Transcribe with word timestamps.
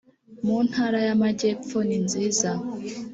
mu 0.45 0.57
ntara 0.67 0.97
y 1.05 1.09
aamajyepfo 1.13 1.77
ninziza 1.87 2.51